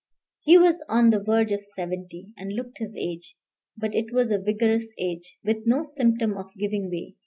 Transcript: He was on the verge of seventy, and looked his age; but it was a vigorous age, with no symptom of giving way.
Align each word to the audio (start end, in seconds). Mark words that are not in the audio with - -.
He 0.39 0.57
was 0.57 0.83
on 0.89 1.11
the 1.11 1.19
verge 1.19 1.51
of 1.51 1.63
seventy, 1.63 2.33
and 2.35 2.53
looked 2.53 2.79
his 2.79 2.95
age; 2.99 3.35
but 3.77 3.93
it 3.93 4.11
was 4.11 4.31
a 4.31 4.39
vigorous 4.41 4.91
age, 4.97 5.37
with 5.43 5.67
no 5.67 5.83
symptom 5.83 6.35
of 6.37 6.49
giving 6.57 6.89
way. 6.89 7.17